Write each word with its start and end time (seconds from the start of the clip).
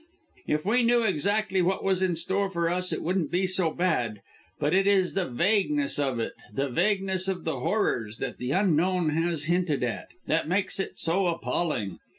If 0.47 0.65
we 0.65 0.81
knew 0.81 1.03
exactly 1.03 1.61
what 1.61 1.83
was 1.83 2.01
in 2.01 2.15
store 2.15 2.49
for 2.49 2.67
us 2.71 2.91
it 2.91 3.03
wouldn't 3.03 3.29
be 3.29 3.45
so 3.45 3.69
bad, 3.69 4.23
but 4.59 4.73
it 4.73 4.87
is 4.87 5.13
the 5.13 5.27
vagueness 5.27 5.99
of 5.99 6.19
it, 6.19 6.33
the 6.51 6.69
vagueness 6.69 7.27
of 7.27 7.43
the 7.43 7.59
horrors 7.59 8.17
that 8.17 8.39
the 8.39 8.49
Unknown 8.49 9.09
has 9.09 9.43
hinted 9.43 9.83
at, 9.83 10.07
that 10.25 10.47
makes 10.47 10.79
it 10.79 10.97
so 10.97 11.27
appalling! 11.27 11.99